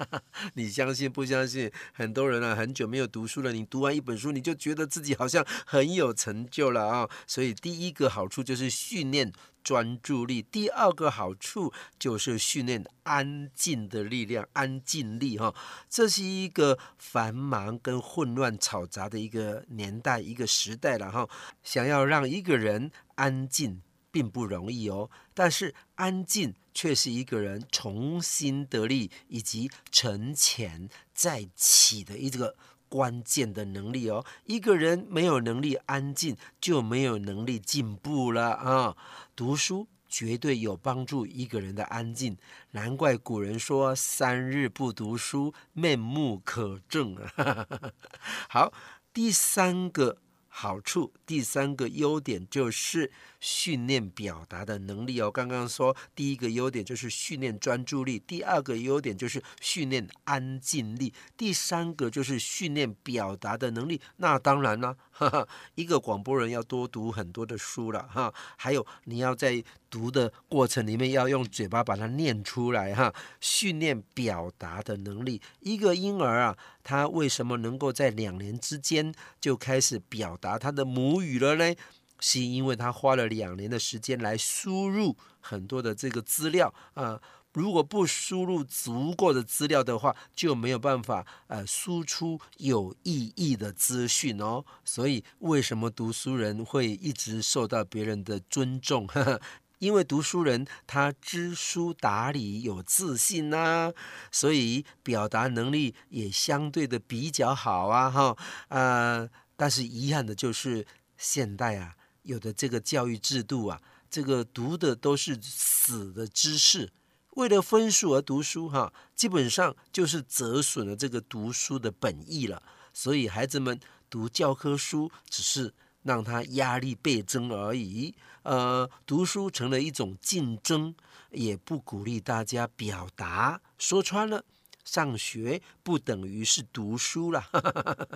[0.52, 1.72] 你相信不相信？
[1.94, 7.08] 很多人啊，很久没有读书了，你读完一本书，你就觉得自己好像很有成就了啊。
[7.26, 9.32] 所以第一个好处就是训练。
[9.62, 15.54] 专注力，第二个好处就是训练安静的力量，安静力哈。
[15.88, 21.28] 这是一个繁忙跟混乱嘈杂的一个年代，一个时代了哈。
[21.62, 32.56] 想要让一个人安静并不容易哦，但是安静却是一个人重新得力以及沉潜再起的一个。
[32.90, 38.96] 关键的能力哦，一个人没有能力安静，就没有能力进步了啊！
[39.34, 42.36] 读书绝对有帮助一个人的安静，
[42.72, 47.66] 难怪古人说“三日不读书，面目可憎”啊！
[48.50, 48.72] 好，
[49.14, 50.18] 第三个。
[50.52, 55.30] 好处，第三个优点就是训练表达的能力哦。
[55.30, 64.00] 刚刚说第一个优点就是训练专注力，第二个优点就是训练安静力，第三个就是训练表达的能力。
[64.18, 68.32] 那当然了， 哈哈，一个广播人要多读很多的书了哈。
[68.56, 75.40] 还有你要在读的过程里面要用嘴巴把它念出来哈，训练表达的能力。
[75.60, 76.56] 一个婴儿啊。
[76.82, 81.74] 他为什么能够在两年之间就开始表达他的母语了呢？
[82.20, 87.20] 是因为他花了两年的时间来输入很多的这个资料啊、
[87.52, 94.64] 如果不输入足够的资料的话，就没有办法呃输出有意义的资讯哦。
[94.84, 99.06] 所以为什么读书人会一直受到别人的尊重？
[99.08, 99.40] 呵 呵
[99.80, 103.90] 因为读书人他知书达理，有自信呐、
[104.30, 108.36] 所以表达能力也相对的比较好啊，哈，
[108.68, 116.92] 呃，但是遗憾的就是现代啊，有的这个教育制度啊，这个读的都是死的知识，
[117.36, 122.62] 为了分数而读书哈，基本上就是折损了这个读书的本意了，
[122.92, 125.74] 所以孩子们读教科书只是。
[126.02, 128.14] 让他压力倍增而已。
[128.42, 130.94] 呃，读书成了一种竞争，
[131.30, 133.60] 也不鼓励大家表达。
[133.76, 134.42] 说穿了，
[134.82, 137.44] 上学不等于是读书了，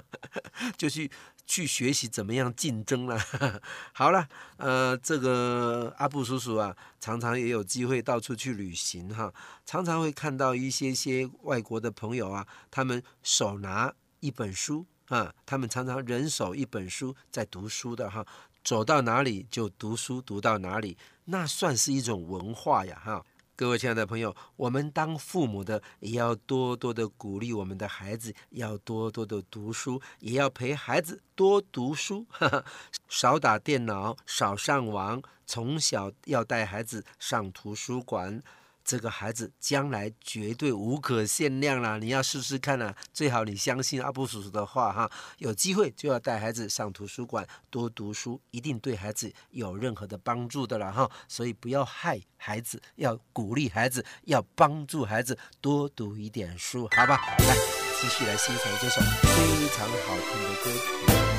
[0.78, 1.10] 就去
[1.46, 3.18] 去学习怎么样竞争了。
[3.92, 9.32] 好了，呃，这个阿布叔叔啊，常常也有机会到处去旅行哈，
[9.64, 14.86] 常常会看到一些些外国的朋友啊，他们手拿一本书。
[15.08, 18.24] 啊，他们常常人手一本书在读书的哈，
[18.64, 23.22] 走到哪里就读书读到哪里，那算是一种文化呀哈。
[23.56, 32.64] 各位亲爱的朋友，我们当父母的也要多多的鼓励我们的孩子，要多多的读书，也要陪孩子多读书，哈哈，
[33.08, 38.42] 少打电脑，少上网，从小要带孩子上图书馆。
[38.84, 41.96] 这个孩子将来绝对无可限量啦！
[41.96, 42.94] 你要试试看啊！
[43.14, 51.10] 最好你相信阿布叔叔的话哈，有机会就要带孩子上图书馆多读书，一定对孩子有任何的帮助的了哈！
[51.26, 57.16] 所以不要害孩子，要鼓励孩子，要帮助孩子多读一点书，好吧？
[57.38, 57.56] 来，
[58.02, 61.33] 继续来欣赏这首非常好听的歌曲。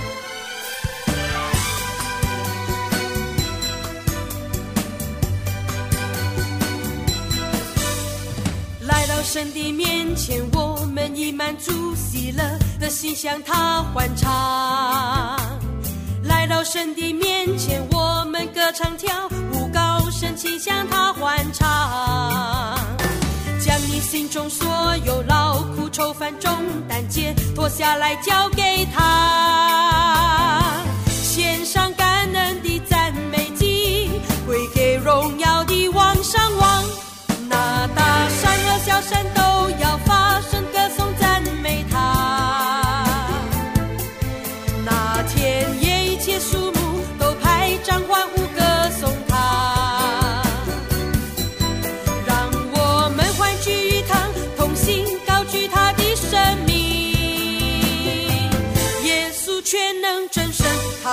[9.35, 12.41] 神的面前，我们已满足喜乐
[12.79, 15.37] 的心向他欢唱。
[16.23, 22.79] 来到神的面前，我们歌唱跳舞，高声齐向他欢唱。
[23.59, 24.69] 将你心中所
[25.05, 26.49] 有劳苦愁烦重
[26.87, 30.63] 担肩脱下来交给他，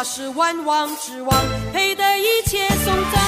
[0.02, 1.30] 他是万王之王，
[1.72, 3.22] 配得一切颂赞。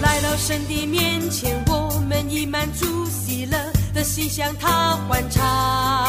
[0.00, 3.58] 来到神的面前，我们以满足喜乐
[3.92, 6.05] 的心向他欢唱。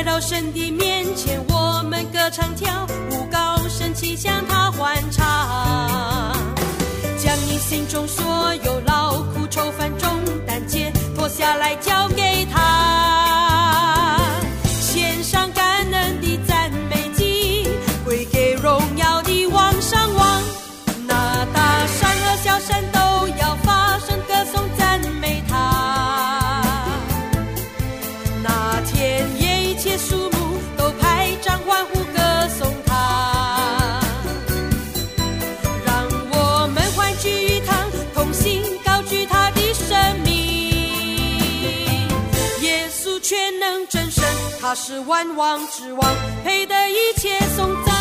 [0.00, 6.32] 来到神的面前，我们歌唱跳舞高声齐向他欢唱。
[7.18, 8.24] 将你心中所
[8.64, 10.08] 有劳苦愁烦重
[10.46, 12.08] 担解脱下来交
[44.70, 46.08] 他是万王之王，
[46.44, 47.92] 配得一切颂赞。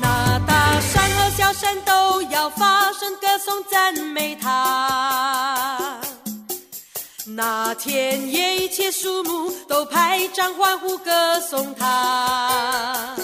[0.00, 6.00] 那大山和小山都要发声歌颂赞美他，
[7.24, 13.14] 那田野一切树木都拍掌欢呼歌颂他，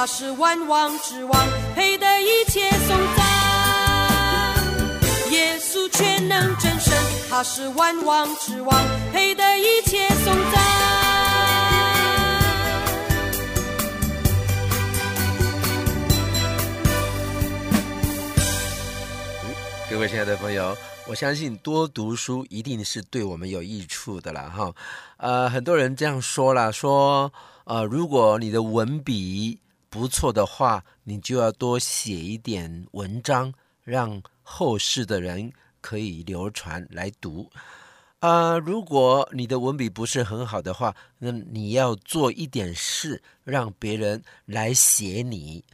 [0.00, 3.26] 他是万王之王，配得一切颂赞。
[5.32, 6.96] 耶稣全能真神，
[7.28, 8.80] 他是万王之王，
[9.12, 10.62] 配得一切颂赞。
[19.90, 20.78] 各位亲爱的朋友，
[21.08, 24.72] 我相信多读书一定是对我们有益处的了哈。
[25.16, 27.32] 呃，很多人这样说了，说
[27.64, 29.58] 呃，如果你的文笔
[29.88, 34.22] 不错的话，你就要多写一点文章，让。
[34.50, 37.50] 后世的人可以流传来读，
[38.20, 45.66] 啊、呃，如果你的文笔不是很好的话，那你要做一点事，让别人来写你。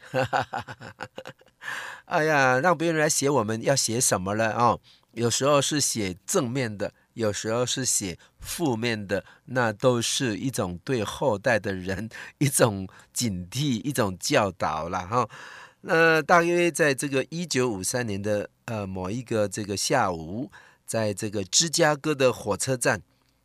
[2.06, 4.52] 哎呀，让别人来写我们要写什么呢？
[4.54, 4.80] 哦，
[5.12, 12.08] 有时候是写正面的，有时候是写负面的，那都是一种对后代的人
[12.38, 15.28] 一种警惕，一种教导了哈。
[15.80, 20.50] 那大约在这个一九五三年的呃某一个这个下午，
[20.86, 23.02] 在这个芝加哥的火车站，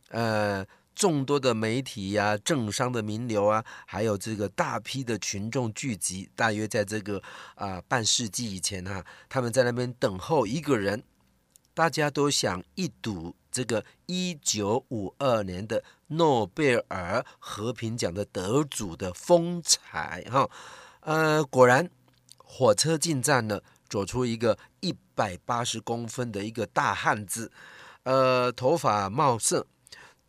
[0.08, 0.64] 呃，
[0.94, 7.22] 众多的媒体呀、政商的名流啊，还有这个大批的群众聚集，大约在这个
[7.54, 11.02] 啊、半世纪以前哈、他们在那边等候一个人，
[11.74, 20.48] 大家都想一睹这个一九五二年的诺贝尔和平奖的得主的风采哈，
[21.00, 21.90] 呃，果然。
[22.52, 27.52] 火车进站了，走出一个一百八十公分的一个大汉子，
[28.02, 29.64] 呃，头发茂盛，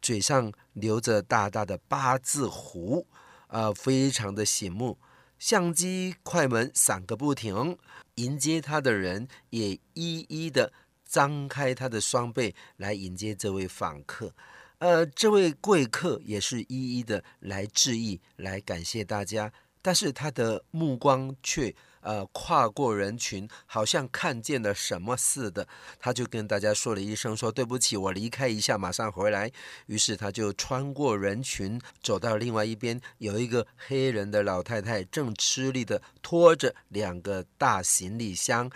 [0.04, 3.08] 嘴上留着大大的八字胡，
[3.48, 5.00] 呃，非常的醒目。
[5.40, 7.76] 相机快门闪个不停，
[8.16, 10.72] 迎接他的人也一一的
[11.12, 14.34] 张开他的双臂来迎接这位访客，
[14.78, 19.51] 呃，这位贵客也是一一的来致意，来感谢大家，
[19.82, 21.76] 但是他的目光却。
[22.03, 25.68] 呃，跨过人群，好像看见了什么似的，
[25.99, 29.51] 他就跟大家说了一声，说对不起，我离开一下，马上回来。
[29.86, 38.68] 于是他就穿过人群，走到另外一边，有一个黑人的老太太正吃力地拖着两个大行李箱。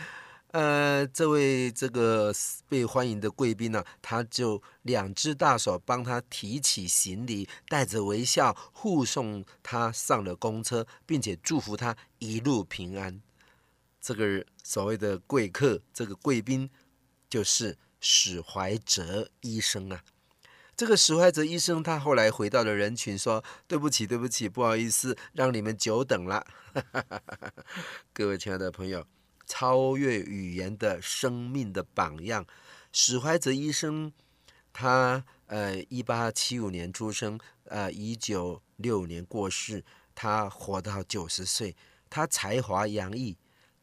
[0.56, 2.34] 呃，这位这个
[2.70, 13.22] 被欢迎的贵宾呢，他就两只大手帮他提起行李，带着微笑护送他上了公车，并且祝福他一路平安。
[14.00, 16.70] 这个所谓的贵客，这个贵宾
[17.30, 20.02] 就是史怀哲医生啊。
[20.78, 26.48] 这个史怀哲医生他后来回到了人群，说：“对不起，对不起，不好意思，让你们久等了。
[28.14, 29.06] ”各位亲爱的朋友。
[29.46, 32.46] 超越语言的生命的榜样，
[32.92, 34.12] 史怀哲医生，
[34.74, 39.84] 他呃，一八七五年出生，呃，一九六五年过世，
[40.14, 41.76] 他活到九十岁，
[42.10, 43.38] 他才华洋溢，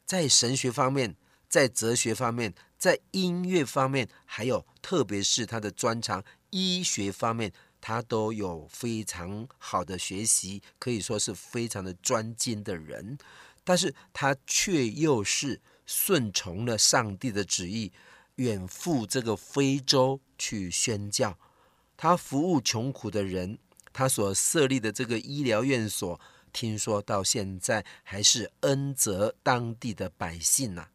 [0.05, 1.17] 在神学方面，
[1.49, 13.17] 在哲学方面，在音乐方面，还有特别是他的专长医学方面，他都有非常好的学习，可以说是非常的专精的人。
[13.65, 17.93] 但是他却又是顺从了上帝的旨意，
[18.37, 21.39] 远赴这个非洲去宣教。
[21.97, 23.59] 他服务穷苦的人，
[23.93, 26.21] 他所设立的这个医疗院所，
[26.53, 30.91] 听说到现在还是恩泽当地的百姓呐、啊。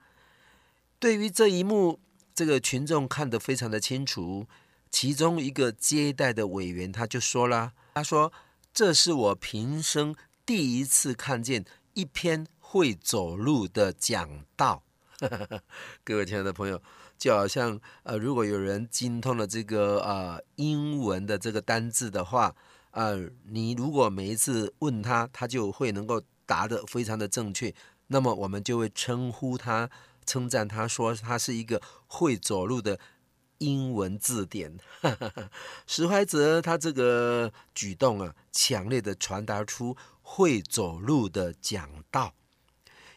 [0.99, 1.99] 对于这一幕，
[2.35, 4.47] 这个群众看得非常的清楚。
[4.89, 8.31] 其中一个接待的委员他就说了：“他说
[8.73, 10.15] 这是我平生
[10.45, 14.83] 第一次看见一篇会走路的讲道。
[16.03, 16.81] ”各位亲爱的朋友。
[17.17, 22.55] 就好像呃，如果有人精通了这个呃英文的这个单字的话，
[22.91, 27.73] 呃，你如果每一次问他，他就会能够答得非常的正确，
[28.05, 29.89] 那么我们就会称呼他，
[30.27, 32.99] 称赞他说他是一个会走路的
[33.57, 34.77] 英文字典。
[35.87, 42.35] 石怀泽他这个举动啊，强烈的传达出会走路的讲道。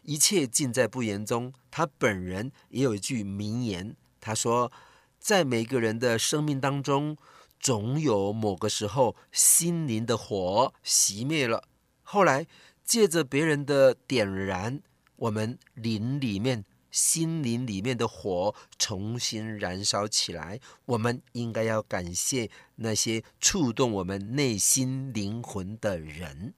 [0.02, 1.52] 一切尽在不言中。
[1.70, 4.72] 他本人也有一句名言，他说
[5.20, 7.16] ：“在每个人的生命当中，
[7.58, 11.64] 总有某个时候，心灵的火熄灭了。
[12.02, 12.46] 后来
[12.84, 14.82] 借着别人的点燃，
[15.16, 20.58] 我们灵里面、心灵里面的火重新燃烧起来。
[20.86, 26.54] 我们应该要感谢那些触动我们内心灵魂的人。”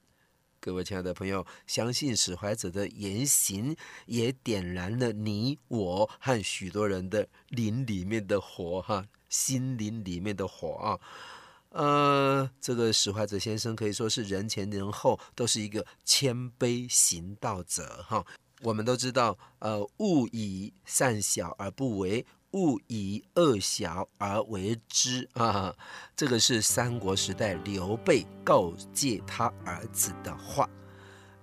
[0.64, 11.00] 各位亲爱的朋友，相信史怀哲的言行也点燃了你我和许多人的灵里面的火哈，心灵里面的火啊。
[11.70, 18.24] 呃，这个史怀哲先生可以说是人前人后都是一个谦卑行道者哈。
[18.62, 22.24] 我们都知道，呃，勿以善小而不为。
[22.52, 25.74] 勿以恶小而为之啊！
[26.14, 30.68] 这个是三国时代刘备告诫他儿子的话。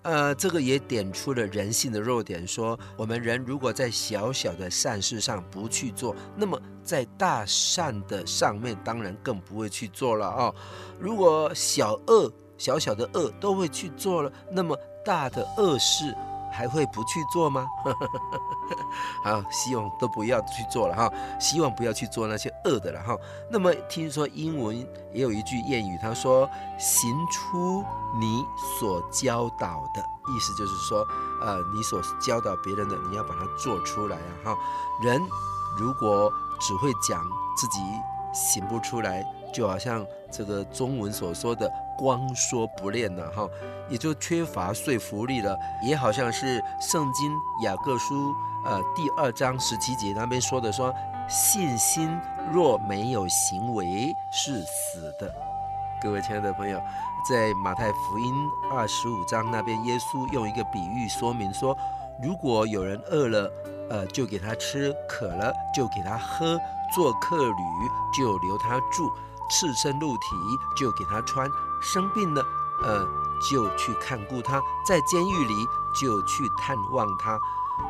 [0.04, 10.54] 呃，这个也点出了人性的弱点，说我们人如果在小小的善事上不去做，那么在大善的上面当然更不会去做了啊。
[11.00, 16.16] 如果小恶、小小的恶都会去做了，那么大的恶事。
[16.60, 17.66] 还会不去做吗？
[19.24, 23.16] 好，希望都不要去做了哈，希望不要去做那些恶的了哈。
[23.50, 24.76] 那么听说英文
[25.14, 27.82] 也有一句谚语，他说：“行出
[28.20, 28.44] 你
[28.78, 30.02] 所教导的，
[30.36, 31.08] 意思就是说，
[31.42, 34.58] 呃，你所教导别人的，你要把它做出来啊哈。
[35.02, 35.18] 人
[35.78, 36.30] 如果
[36.60, 37.24] 只会讲
[37.56, 37.80] 自己
[38.34, 41.68] 行不出来。”就好像这个中文所说的
[42.00, 43.46] “光说不练”了哈，
[43.90, 45.58] 也就缺乏说服力了。
[45.84, 47.30] 也好像是圣经
[47.64, 48.34] 雅各书
[48.66, 50.94] 呃第二章十七节那边说的说，
[51.28, 52.10] 信心
[52.54, 55.30] 若没有行为是死的。
[56.02, 56.82] 各位亲爱的朋友，
[57.30, 58.34] 在马太福音
[58.72, 61.78] 二十五章那边，耶稣用一个比喻说明说，
[62.24, 63.52] 如果有人饿了，
[63.90, 66.58] 呃，就给他吃；渴了，就给他喝；
[66.96, 67.64] 做客旅，
[68.18, 69.12] 就留他住。
[69.52, 70.22] 赤身露体
[70.78, 71.50] 就给他穿，
[71.82, 72.44] 生病了，
[72.84, 73.08] 呃，
[73.50, 75.54] 就去看顾他；在监狱里
[75.94, 77.40] 就去探望他。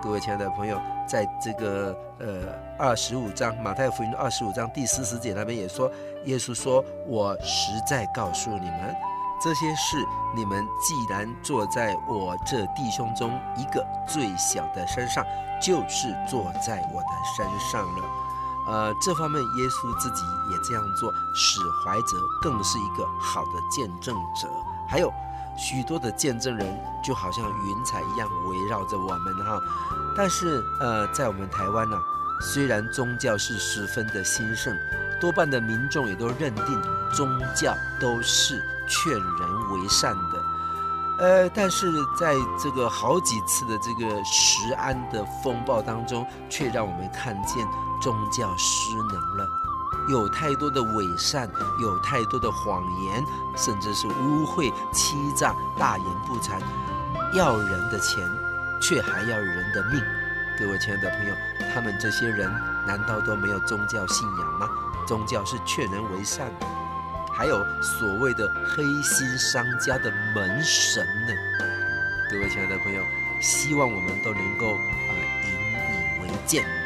[0.04, 5.92] 各位亲爱的朋友，在这个呃二十五章马太福音二十五章第四十节那边也说，
[6.26, 8.96] 耶稣说：“我实在告诉你们，
[9.42, 9.98] 这些事
[10.36, 15.26] 你们既然做在我这弟兄中一个最小的身上，
[15.60, 18.06] 就是做在我的身上了。”
[18.70, 24.48] 呃，这方面耶稣自己也这样做，使怀哲更是一个好的见证者。
[24.88, 25.12] 还有
[25.58, 29.60] 许多的见证人，就好像云彩一样围绕着我们哈。
[30.16, 31.98] 但是呃，在我们台湾呢、
[32.42, 34.78] 虽然宗教是十分的兴盛，
[35.20, 40.44] 多半的民众也都认定宗教都是劝人为善的。
[41.20, 47.68] 呃，但是在这个好几次的这个食安的风暴当中，却让我们看见。
[48.00, 49.48] 宗教失能了，
[50.08, 53.24] 有太多的伪善，有太多的谎言，
[53.56, 56.60] 甚至是污秽、欺诈、大言不惭，
[57.34, 58.28] 要人的钱，
[58.82, 60.02] 却还要人的命。
[60.58, 61.36] 各位亲爱的朋友，
[61.74, 62.52] 他们这些人
[62.86, 64.68] 难道都没有宗教信仰吗？
[65.08, 66.68] 宗教是劝人为善的，
[67.34, 71.34] 还有所谓的黑心商家的门神呢。
[72.30, 73.02] 各位亲爱的朋友，
[73.42, 75.12] 希望我们都能够啊、
[75.44, 75.50] 引
[76.18, 76.79] 以为鉴。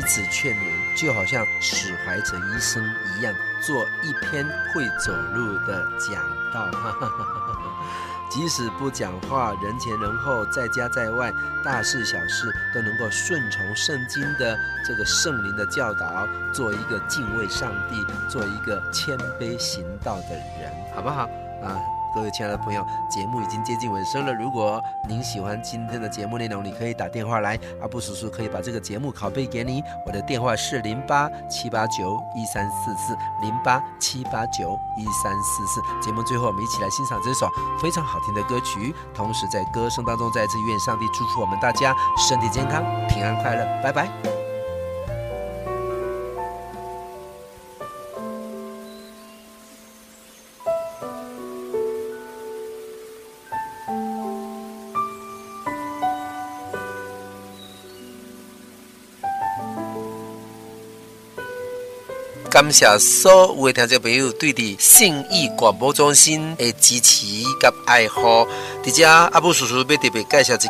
[0.00, 6.24] 彼此劝勉，就好像史怀哲医生一样，做一篇会走路的讲
[6.54, 6.70] 道。
[8.30, 11.30] 即使不讲话，人前人后，在家在外，
[11.62, 21.28] 大事小事都能够顺从圣经的这个圣灵的教导，做一个敬畏上帝、做一个谦卑行道的人，好不好
[21.62, 21.76] 啊？
[22.14, 24.32] 各位亲爱的朋友，节目已经接近尾声了。
[24.32, 29.82] 如果您喜欢今天的节目内容，你可以打电话来，阿布叔叔可以把这个节目拷贝给你。
[30.06, 35.80] 我的电话是零八七八九一三四四零八七八九一三四四。
[36.00, 37.48] 节目最后，我们一起来欣赏这首
[37.80, 43.64] 非常好听的歌曲，同时在歌声当中再次愿上帝祝福我们大家身体健康、平安快乐。
[43.82, 44.39] 拜拜。
[62.50, 67.24] 感谢所有的听众朋友对的信义广播中心的支持
[67.60, 68.44] 跟爱护。
[68.82, 70.68] 在这阿布叔叔要特别介绍一支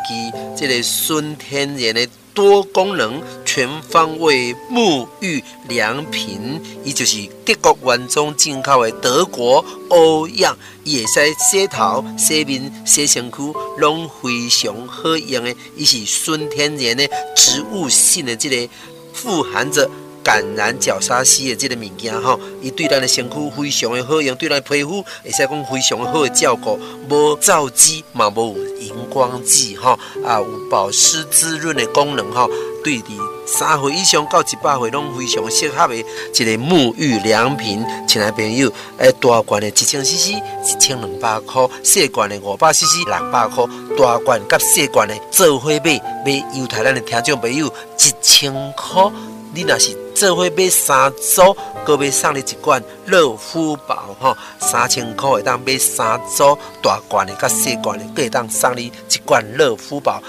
[0.55, 13.37] 这个纯天然的多功能全方位沐浴良品，伊就是德国原装进口的德国欧漾，伊会使洗头、洗面、洗身躯，
[13.79, 15.55] 拢非常好用的。
[15.75, 18.71] 伊是纯天然的植物性的这个
[19.11, 19.89] 富含着。
[20.23, 32.49] 橄榄角鲨烯的这个物件吼，伊对咱的身躯非常的好用，对咱的皮肤会使讲非常好的照顾，无皂基嘛，无荧光剂吼，啊有保湿滋润的功能吼，
[32.83, 33.09] 对的
[33.45, 37.83] 三岁以上到一百岁拢非常适合的一个沐浴良品。
[38.07, 40.31] 亲爱的朋友，诶，大罐的一千 CC
[40.63, 43.65] 一千两百块，细罐的五百 CC 六百块，
[43.97, 49.11] 大罐甲细罐的做伙买，买犹太咱的听众朋友一千块。
[49.53, 60.21] 你若是做伙买三组，阁买送你一罐乐肤宝吼，三千块会当买三组大罐的，甲细罐的，阁会当送你一罐乐肤宝。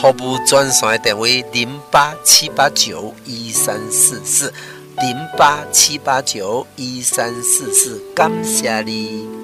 [0.00, 4.52] 服务专线电话零八七八九一三四四
[4.96, 9.39] 零八七八九一三四四，感谢你。